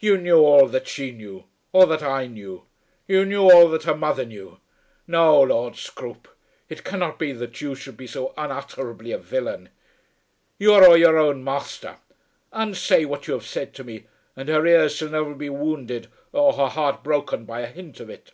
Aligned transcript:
"You 0.00 0.18
knew 0.18 0.38
all 0.38 0.66
that 0.66 0.88
she 0.88 1.12
knew; 1.12 1.44
all 1.70 1.86
that 1.86 2.02
I 2.02 2.26
knew. 2.26 2.64
You 3.06 3.24
knew 3.24 3.42
all 3.44 3.68
that 3.68 3.84
her 3.84 3.94
mother 3.96 4.24
knew. 4.24 4.58
No, 5.06 5.40
Lord 5.40 5.76
Scroope. 5.76 6.26
It 6.68 6.82
cannot 6.82 7.16
be 7.16 7.30
that 7.30 7.60
you 7.60 7.76
should 7.76 7.96
be 7.96 8.08
so 8.08 8.34
unutterably 8.36 9.12
a 9.12 9.18
villain. 9.18 9.68
You 10.58 10.72
are 10.74 10.96
your 10.96 11.16
own 11.16 11.44
masther. 11.44 11.98
Unsay 12.52 13.04
what 13.04 13.28
you 13.28 13.34
have 13.34 13.46
said 13.46 13.72
to 13.74 13.84
me, 13.84 14.08
and 14.34 14.48
her 14.48 14.66
ears 14.66 14.96
shall 14.96 15.10
never 15.10 15.32
be 15.32 15.48
wounded 15.48 16.08
or 16.32 16.54
her 16.54 16.66
heart 16.66 17.04
broken 17.04 17.44
by 17.44 17.60
a 17.60 17.68
hint 17.70 18.00
of 18.00 18.10
it." 18.10 18.32